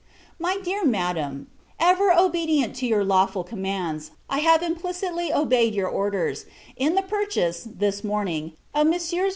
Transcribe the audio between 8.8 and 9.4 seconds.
Messrs.